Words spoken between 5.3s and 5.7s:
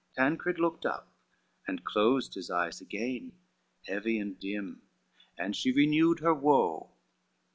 and